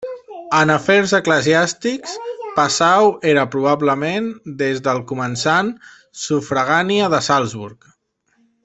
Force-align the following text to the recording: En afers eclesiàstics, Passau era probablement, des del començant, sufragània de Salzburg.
En 0.59 0.69
afers 0.75 1.11
eclesiàstics, 1.17 2.15
Passau 2.55 3.11
era 3.33 3.45
probablement, 3.57 4.33
des 4.63 4.83
del 4.89 5.05
començant, 5.13 5.71
sufragània 6.27 7.13
de 7.17 7.23
Salzburg. 7.31 7.91